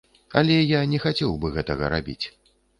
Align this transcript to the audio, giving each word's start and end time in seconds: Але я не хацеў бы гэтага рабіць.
Але 0.39 0.55
я 0.55 0.79
не 0.95 1.01
хацеў 1.05 1.37
бы 1.45 1.55
гэтага 1.61 1.95
рабіць. 1.97 2.21